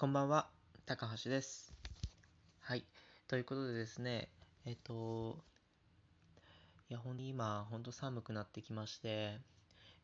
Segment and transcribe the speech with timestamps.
[0.00, 0.48] こんばんは、
[0.86, 1.74] 高橋です。
[2.60, 2.86] はい。
[3.28, 4.30] ということでですね、
[4.64, 5.36] えっと、
[6.88, 9.36] いや、ほんとに今、ほんと寒くなってきまして、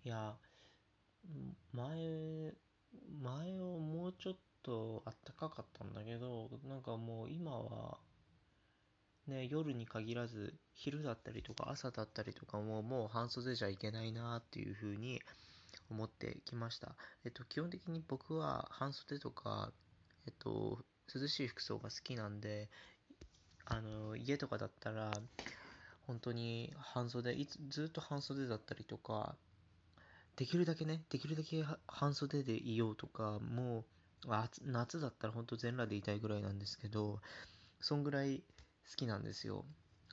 [0.05, 0.35] いや、
[1.73, 2.53] 前、
[3.23, 7.97] 前をもうちょっと暖かかったんだけど、なんかもう今は、
[9.27, 15.23] ね、夜に限らず、昼だったりとか朝だったりとかも、もう半袖じゃいけないなっていうふうに
[15.91, 16.97] 思ってきました。
[17.25, 19.73] えっと、基本的に僕は半袖とか、
[20.27, 22.69] えっと、涼しい服装が好きなんで、
[23.65, 25.11] あの、家とかだったら、
[26.07, 29.37] 本当に半袖、いつ、ずっと半袖だったりとか、
[30.37, 33.85] できるだけね、できるだけ半袖でいようとか、も
[34.25, 34.29] う、
[34.65, 37.21] 夏だったら本当全裸でいたいぐらいなんですけど、
[37.81, 38.39] そんぐらい
[38.91, 39.65] 好きなんですよ。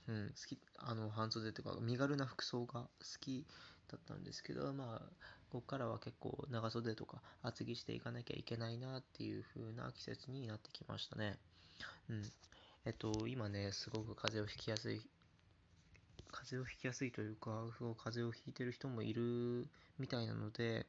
[0.08, 2.90] うん、好き、あの、半袖とか、身軽な服装が好
[3.20, 3.46] き
[3.88, 5.10] だったんですけど、まあ、
[5.54, 11.38] ここからは結構長袖とか厚着していかなきゃいけないなっていう風な季節になってきましたね。
[12.10, 12.24] うん。
[12.86, 15.00] えっと、今ね、すごく風邪をひきやすい、
[16.32, 19.68] 風邪をひきやすいというか、そう、風邪をひいてる人もいる
[20.00, 20.88] みたいなので、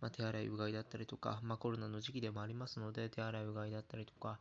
[0.00, 4.38] まあ、手洗いうがいだったりとか、まあ、コロナの時期でもありますので、手洗いうがいだったりとか、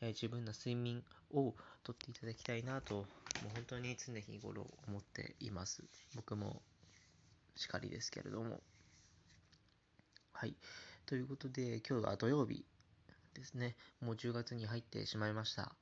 [0.00, 1.04] えー十分な睡眠
[1.34, 1.54] を
[1.84, 3.04] とっていただきたいなと、もう
[3.54, 5.84] 本当に常日頃思っています。
[6.16, 6.62] 僕も
[7.54, 8.62] しかりですけれども。
[10.38, 10.54] はい。
[11.04, 12.64] ということで、今日は土曜日
[13.34, 13.74] ですね。
[14.00, 15.74] もう10月に入ってしまいました。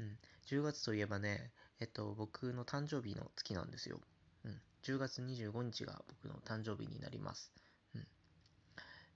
[0.00, 0.18] うん。
[0.46, 4.00] 10月といえばね、えっと、僕の誕生日の月なんですよ。
[4.44, 4.60] うん。
[4.82, 7.52] 10月25日が僕の誕生日になります。
[7.94, 8.06] うん。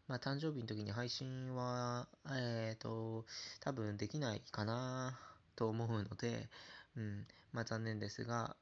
[0.07, 3.25] まあ、誕生日の時に配信は、えっと、
[3.59, 5.19] 多分できないかな
[5.57, 6.49] と思うので、
[6.97, 7.27] うん。
[7.51, 8.55] まあ、残念ですが、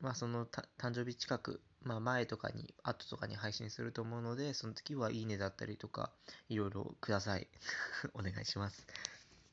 [0.00, 6.10] まあ、その誕生日近く、まあ、前とかに、後とかに配信すると思うので、その時はいいねだったりとか、
[6.50, 7.48] いろいろください。
[8.12, 8.86] お願いします。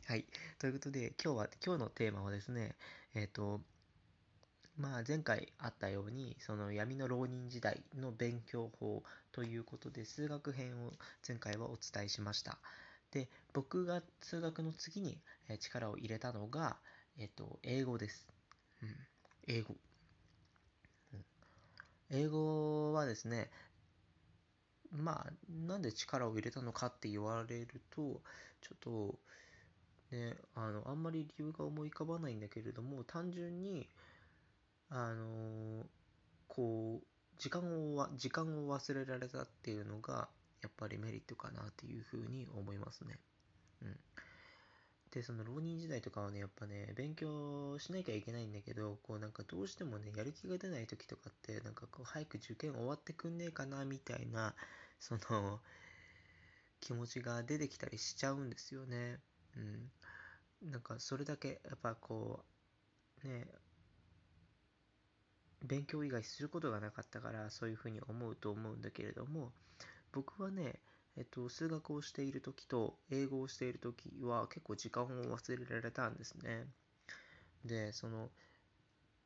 [0.06, 0.26] はい。
[0.60, 2.76] ということで、今日は、今日のテーマはですね、
[3.14, 3.62] えっ、と、
[4.76, 10.92] まあ、前回あったように、その闇の浪人時代の勉強法ということで、数学編を
[11.26, 12.60] 前回はお伝えしました。
[13.12, 15.22] で、僕が数学の次に
[15.62, 16.76] 力を入れたのが、
[17.18, 18.28] えっ、と、英語です。
[18.84, 19.08] うん。
[19.48, 19.78] 英語。
[22.10, 23.50] 英語はですね、
[24.92, 28.22] まあ、なんで力を入れたのかって言われると、
[28.62, 29.20] ちょっと、
[30.12, 33.90] ね、あの、あんまり理由が思い浮かばないんだけれども、単純に、
[34.90, 35.86] あの
[36.48, 37.08] こう、
[37.40, 40.30] 時間を、時間を忘れられたっていうのが、
[40.62, 43.20] やっぱりメリットかなっていうふうに思いますね。
[43.82, 44.00] うん。
[45.16, 54.54] で、その浪人時代とかはね、やっぱね、勉強しなきゃいけないんだけど、こうなんかどうしてもね、やる気が出ない時とかって、なんかこう、早く受験終わってくんねえかな、みたいな、
[55.00, 55.62] その、
[56.82, 59.22] 気持ちが出てきたりしちゃうんですよね。
[59.56, 59.92] うん。
[60.72, 62.44] なんかそれだけ、やっぱこ
[63.24, 63.48] う、ね、
[65.64, 69.54] 勉強以外することがなかったから、そういうふうに思うと思うんだけれども、
[70.12, 70.82] 僕はね、
[71.18, 76.68] えっと、数学をしているときと英語をしているときは結構時間を忘れられたんですね。
[77.64, 78.30] で、その、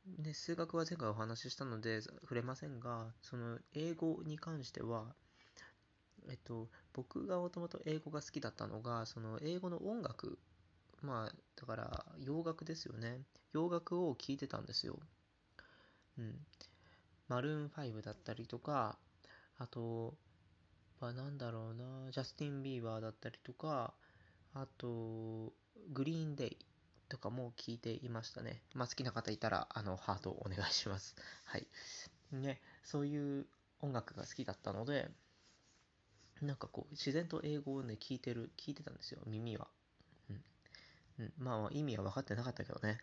[0.06, 5.16] で、数学は前回お話ししたので触れませんが、その英語に関しては、
[6.30, 10.38] えっと、僕がもともと英語が好きだったのが、その英語の音楽、
[11.02, 13.22] まあ、だから洋楽ですよね。
[13.54, 15.00] 洋楽を聴いてたんですよ。
[16.18, 16.36] うん。
[17.28, 18.98] マルーン5だったりとか、
[19.58, 20.16] あと、
[21.00, 23.94] まあ、なんだろうな、ジャスティン・ビーバーだったりとか、
[24.54, 25.54] あと、
[25.94, 26.58] グリーンデイ
[27.08, 28.62] とかも聞いていましたね。
[28.74, 31.16] まあ、好きな方いたら、あの、ハートお願いします。
[31.46, 31.68] はい。
[32.32, 33.48] ね、そういう
[33.82, 35.10] 音楽が好きだったので、
[36.42, 39.68] なんかこう、自然と英語をね、聞いてる、聞いてたんですよ、耳は。
[40.30, 40.44] うん。
[41.20, 43.00] うん、まあ、意味は分かってなかったけどね。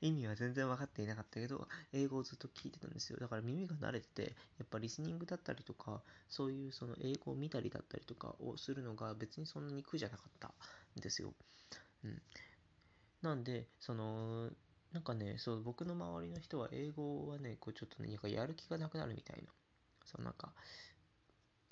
[0.00, 3.18] 意味は全然分かっていなかったけど、英語をずっと聞いてたんですよ。
[3.18, 4.22] だから耳が慣れてて、
[4.58, 11.34] やっぱリスニングだったりとか、そういうその英語を見たりだったりとかをするのが別にそんなに苦じゃなかったんですよ。
[12.04, 12.22] うん。
[13.22, 14.50] なんで、その、
[14.92, 19.52] なんかね、そう、僕の周りの人は英語はね、こうちょっとね、なんかやる気がなくなるみたいな。
[20.04, 20.52] そう、なんか、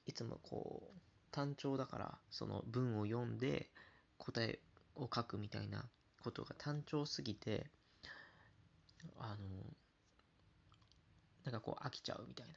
[0.06, 3.70] いつもこう、単調だから、その文を読んで
[4.18, 4.58] 答え
[4.96, 5.88] を書くみたいな
[6.20, 7.70] ことが単調すぎて、
[9.18, 9.36] あの、
[11.44, 12.54] なんかこう飽きちゃうみたいな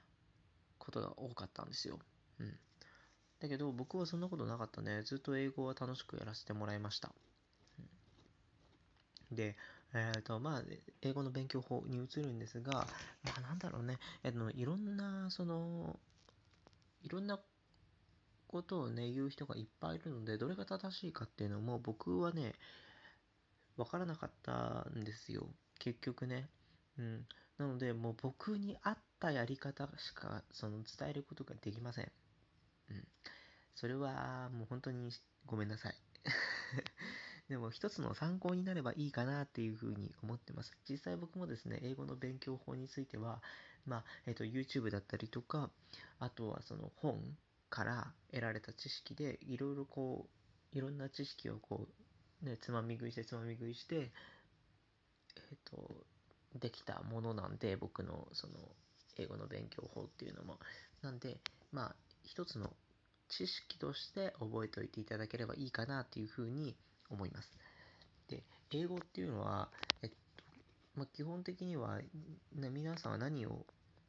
[0.77, 1.99] ことが多かったんですよ。
[2.39, 2.57] うん。
[3.39, 5.03] だけど僕はそんなことなかったね。
[5.03, 7.11] ずっと英語は楽しくやらせてもらいました。
[9.31, 9.55] で、
[9.93, 10.63] えっ、と、まあ、
[11.01, 12.87] 英語の勉強法に移るんですが、
[13.23, 15.99] まあなんだろうね、えっと、いろんな、その、
[17.01, 17.39] いろんな
[18.47, 22.53] ことをね、言う人がいっぱいいるので、どれが正しいかっていうのも僕はね、
[23.77, 25.47] わからなかったんですよ。
[25.81, 26.47] 結局ね。
[26.99, 27.25] うん。
[27.57, 32.11] なので、もう僕に合ったやり方しか、その伝えることができません。
[32.91, 33.07] うん。
[33.73, 35.09] それは、もう本当に
[35.47, 35.95] ごめんなさい。
[37.49, 40.71] でも一つの参考になればいいかなっていうふうに思ってます。
[40.87, 43.41] 実際僕もですね、英語の勉強法については、
[43.87, 45.71] まあ、えっ、ー、と、YouTube だったりとか、
[46.19, 47.19] あとはその本
[47.69, 50.29] から得られた知識で、いろいろこ
[50.73, 51.87] う、いろんな知識をこ
[52.43, 54.11] う、ね、つまみ食いしてつまみ食いして、
[55.37, 56.05] えっ、ー、と、
[56.59, 58.53] できたものなんで、僕のその、
[59.17, 60.59] 英語の勉強法っていうのも。
[61.01, 61.39] なんで、
[61.71, 62.73] まあ、一つの
[63.29, 66.75] 知識として覚えておいていただければいいかなっていうふうに
[67.09, 67.49] 思います。
[68.29, 69.69] で、英語っていうのは、
[70.01, 70.15] えっと、
[70.95, 71.99] まあ、基本的には、
[72.53, 73.65] 皆さんは何を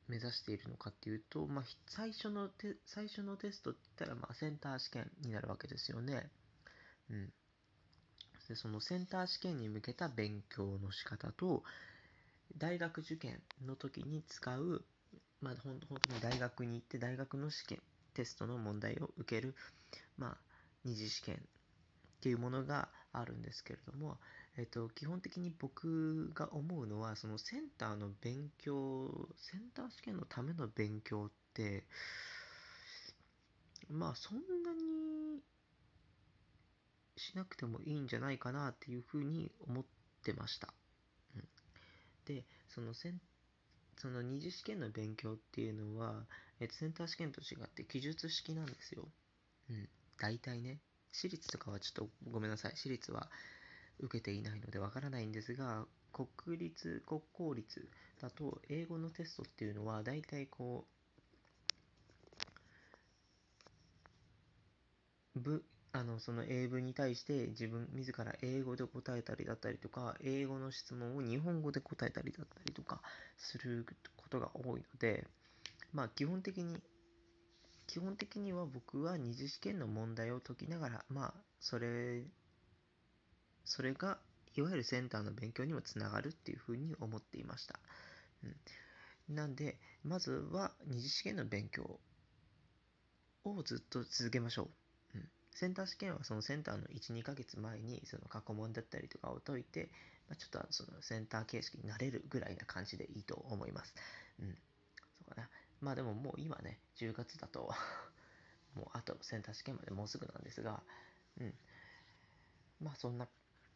[0.09, 6.31] 目指しているのかっていうと、まあ、最初のテ最初のテストって言ったら、まあ、センター試験になるわけですよね。
[7.11, 7.33] うん。
[8.53, 11.63] で、そのセンター試験に向けた勉強の仕方と、
[12.59, 14.85] 大学受験の時に使う、
[15.41, 17.79] まあ、本当に大学に行って大学の試験、
[18.13, 19.55] テストの問題を受ける、
[20.19, 20.37] まあ、
[20.85, 21.39] 二次試験っ
[22.21, 24.19] ていうものがあるんですけれども、
[24.59, 31.85] えっと、基本的に僕が思うのは、そのセンターの勉強、センター試験のための勉強って、
[33.89, 34.92] まあそんなに
[37.23, 39.85] しなくてもいいんじゃないかなっていうふうに思っ
[40.25, 40.69] てました。
[41.37, 41.45] うん、
[42.27, 43.21] で、そのセン
[44.03, 46.27] その二次試験の勉強っていうのは、
[46.59, 49.09] えっと、センター試験と違って記述式なんですよ。
[49.71, 49.89] うん。
[50.19, 50.81] 大体ね。
[51.13, 52.73] 私立とかはちょっとごめんなさい。
[52.75, 53.29] 私立は
[54.01, 57.89] 受けていないのでわからないんですが、国立、国公立
[58.21, 60.85] だと英語のテストっていうのは大体こ
[65.37, 73.03] う、部、あの、その英文に対して自分自ら英語で答えたりだったりとか、英語の質問を日本語で答えたりだったりとか
[73.37, 73.87] する
[74.17, 75.27] ことが多いので、
[75.93, 76.79] まあ基本的に、
[77.87, 82.25] 基本的には僕は二次試験の問題を解きながら、まあそれ、
[83.67, 84.19] それが
[84.57, 87.79] いわゆるセンターの勉強にもつながるっていうふうに思っていました。
[88.43, 88.47] う
[89.33, 92.01] ん、なんで、まずは二次試験の勉強
[93.45, 94.82] をずっと続けましょう。
[95.55, 99.91] センター試験はそのセンターの1、2ヶ月前にその過去問だったりとかを解いて、
[100.29, 103.95] まあ、ちょっとそのセンター形式になれるぐらいな感じでいいと思います。
[104.41, 104.55] うん。
[104.55, 105.51] そうかな。
[105.81, 107.71] まあでももう今ね、10月だと
[108.75, 110.83] もうあとセンター試験までもうすぐなんですが、
[111.39, 111.55] うん。
[112.81, 113.29] まあそんな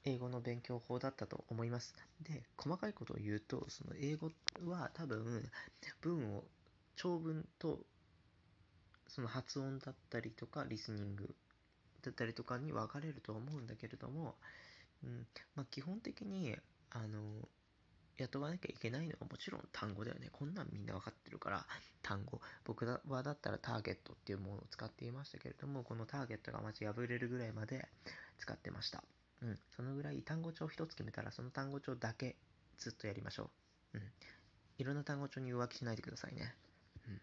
[0.05, 1.95] 英語の勉強法だったと思います。
[2.21, 4.33] で、細かいことを言うと、その英語
[4.65, 5.51] は多分
[6.01, 6.45] 文を
[6.95, 7.87] 長文と
[9.09, 11.35] その発音だったりとかリスニング
[12.07, 14.37] だったりとかに分かれると思うんだけれども、
[15.05, 16.57] うんまあ、基本的に
[16.91, 17.21] あの
[18.17, 20.29] 雇わなきゃいけないのはもちろん単語だよね。
[20.33, 21.67] こんなんみんな分かってるから、
[22.03, 22.41] 単語。
[22.65, 27.87] 僕はだったらターゲットっていうものを使っていましたけれども、このターゲットがまじ破れるぐらいまで
[28.39, 29.05] 使ってました。
[29.43, 29.59] うん。
[29.77, 32.37] そのぐらい単語帳一つ決めたら、その単語帳だけ
[32.79, 33.51] ずっとやりましょ
[33.93, 33.99] う。
[33.99, 34.03] うん。
[34.79, 36.55] いろんな単語帳に浮気しないでくださいね。
[37.07, 37.21] うん。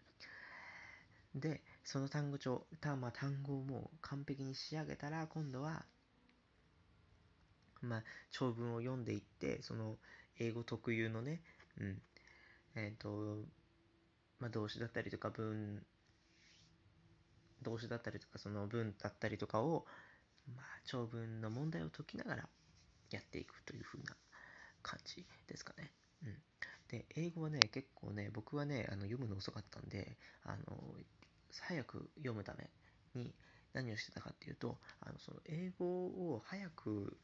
[1.34, 5.84] で、その単語帳、たまあ、単語をもう完璧に仕上げたら、今度は、
[7.82, 9.96] まあ、長文を読んでいって、その、
[10.38, 11.42] 英語特有のね、
[11.78, 12.02] うん、
[12.76, 13.44] えっ、ー、と、
[14.38, 15.84] まあ、動詞だったりとか文、
[17.62, 19.86] 動詞だったりとか、その文だったりとかを、
[20.54, 22.48] まあ、長文の問題を解きながら
[23.10, 24.16] やっていくという風な
[24.82, 25.90] 感じですかね。
[26.24, 26.36] うん。
[26.88, 30.94] で、英語はね、結構ね、僕はね、あの読むの遅かったんで、あの、
[31.62, 32.70] 早く読むため
[33.14, 33.34] に
[33.72, 37.16] 何をしてたかっていうと、あのその英語を早く、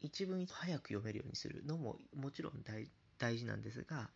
[0.00, 2.64] 一文早く読めるようにするのももちろん
[3.18, 4.10] 大事なんですが、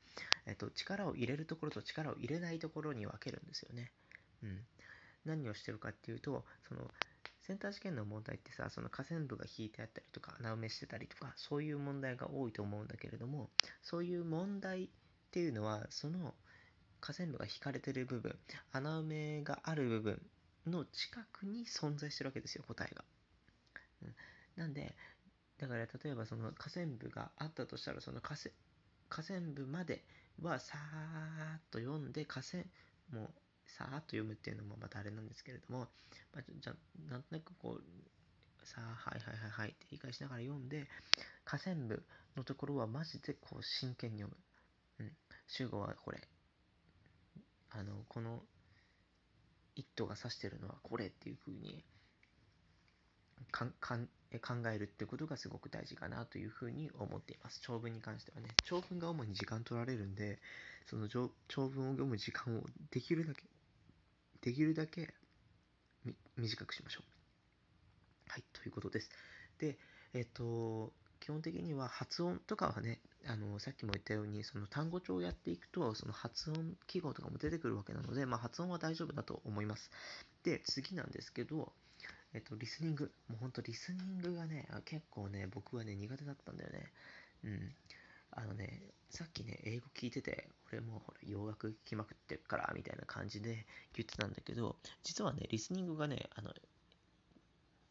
[0.46, 3.92] えっと、力を入れるところと力を入れないところに分けるんですよね。
[4.42, 4.60] うん。
[5.24, 6.90] 何をしてるかっていうと、その、
[7.42, 13.50] センター試験の問題ってさ、その下線部が引いてあったりとか、穴埋めしてたりとか、そういう問題が多いと思うんだけれども、
[13.82, 14.88] そういう問題っ
[15.30, 16.34] ていうのは、その
[17.06, 18.36] 下線部が引かれてる部分、
[18.72, 20.20] 穴埋めがある部分
[20.66, 23.04] の近くに存在してるわけですよ、答えが。
[24.02, 24.14] うん、
[24.56, 24.96] なんで、
[25.58, 28.50] だから例えばその下線部があったとしたら、その下線
[29.08, 30.02] 下線部まで
[30.42, 32.68] はさーっと読んで、下線、
[33.12, 33.30] もう
[33.70, 35.86] さーっと読むっていうのもまたあれなんですけれども、
[36.34, 36.74] まあ、じゃ
[37.08, 40.88] なんとなくこう、さあ、はいはいはいはいって理解しながら読んで、
[41.44, 42.02] 下線部
[42.36, 44.36] のところはマジでこう真剣に読
[44.98, 45.06] む。
[45.06, 45.12] うん。
[45.46, 46.20] 主語はこれ。
[47.70, 48.42] あの、この、
[49.74, 51.84] 一途が指してるのはこれっていうふうに
[53.52, 53.66] 考
[54.72, 57.60] えるってことがすごく大事かなというふうに思っています。
[57.62, 58.48] 長文に関してはね。
[58.64, 60.40] 長文が主に時間取られるんで、
[60.86, 61.30] その長
[61.68, 63.42] 文を読む時間をできるだけ、
[64.40, 65.12] できるだけ
[66.36, 68.30] 短くしましょう。
[68.30, 69.10] はい、ということです。
[69.58, 69.78] で、
[70.14, 79.90] えっと、基本的には発音とかはね、あの、さっきも言ったように、その単語帳をやっていくと、その発音記号とかも出てくるわけなので、まあ、発音は大丈夫だと思います。
[80.44, 81.72] で、次なんですけど、
[82.34, 83.10] えっと、リスニング。
[83.28, 86.92] もうほんとリスニングがね、結構ね、僕はね、苦手だったんだよね。
[87.44, 87.74] うん。
[88.32, 96.52] あのね、さっきね、英語聞いてて、俺もほら、洋楽聞きまくってるから、みたいな感じで言ってたんだけど、実はね、リスニングがね、あの、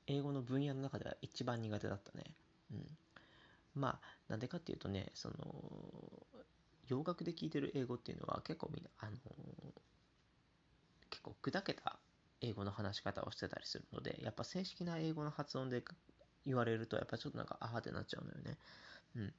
[0.08, 2.24] 英語の分野の中では一番苦手だったね。
[2.72, 2.98] うん。
[3.75, 5.36] まあ、なんでかっていうとね、その、
[6.88, 9.17] 洋楽で聞いてる英語っていうのは結構みんな、あの
[11.10, 12.00] 結構砕けた
[12.41, 15.84] 英語の話し方をしてたりするので、やっぱ正式な英語の発音で
[16.46, 18.58] 言われると、やっぱちょっとなんか、あーってなっちゃうのよね。
[19.15, 19.34] うん。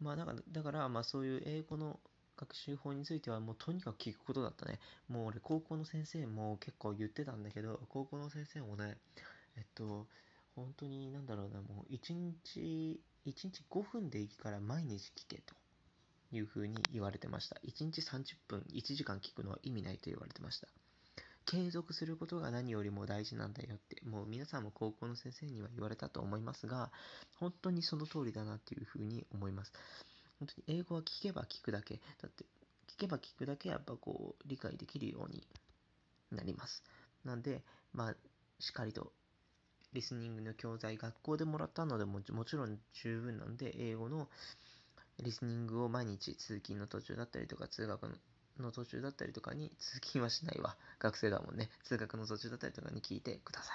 [0.00, 1.98] まあ、だから、だからまあそういう英語の
[2.36, 4.80] 学習法についてはもうとにかく聞くことだったね。
[5.08, 8.98] もう俺高校の先生も結構言ってたんだけど、高校の先生もね、
[9.56, 10.06] えっと、
[10.54, 15.54] 本当になんだろうな、もう一日、一日5分でいいから毎日聞けと
[16.32, 17.56] いうふうに言われてました。
[17.64, 20.68] 1日30分、1時間聞くのは意味ないと言われてました。
[21.46, 26.90] 継続することが何よりも大事なんだよって、もう皆さんも高校の先生には言われたと思いますが、
[27.38, 29.72] 本当にその通りだなっていうふうに思います。
[30.38, 32.00] 本当に英語は聞けば聞くだけ。
[32.22, 32.44] だって、
[32.96, 35.46] 聞けば聞くだけやっぱこう、理解できるように
[36.32, 36.82] なります。
[37.24, 38.14] なんで、まあ、
[38.58, 39.12] しっかりと、
[39.94, 44.28] リスニングの教材、学校でもらったのでももちろん十分なんで、英語の
[45.20, 48.16] リスニングを毎日通勤の途中だったりとか、通学の
[48.58, 50.76] の途中だったりとかに、通勤はしないわ。
[50.98, 51.70] 学生だもんね。
[51.82, 53.72] 通学の途中だったりとかに聞いてください。